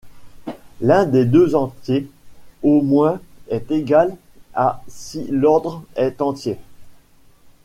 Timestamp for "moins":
2.81-3.19